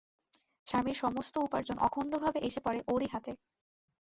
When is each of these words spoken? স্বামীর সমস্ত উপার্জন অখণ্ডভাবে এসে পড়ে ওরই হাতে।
স্বামীর 0.67 0.97
সমস্ত 1.03 1.35
উপার্জন 1.37 1.77
অখণ্ডভাবে 1.79 2.39
এসে 2.39 2.59
পড়ে 2.65 2.79
ওরই 2.87 3.07
হাতে। 3.07 3.31